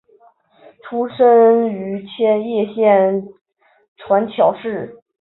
[0.81, 3.23] 出身于千叶县
[3.97, 4.99] 船桥市。